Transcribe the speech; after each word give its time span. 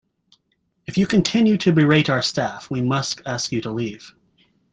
If 0.87 0.97
you 0.97 1.05
continue 1.05 1.57
to 1.59 1.71
berate 1.71 2.09
our 2.09 2.23
staff 2.23 2.71
we 2.71 2.81
must 2.81 3.21
ask 3.27 3.51
you 3.51 3.61
to 3.61 3.69
leave. 3.69 4.15